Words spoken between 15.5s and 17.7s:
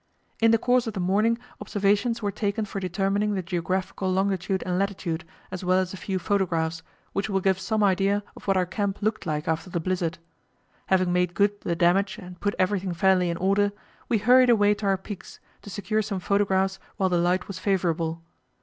to secure some photographs while the light was